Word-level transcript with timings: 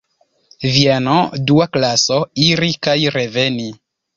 Vieno, 0.77 1.17
dua 1.51 1.67
klaso, 1.77 2.19
iri 2.49 2.73
kaj 2.89 2.99
reveni. 3.19 3.69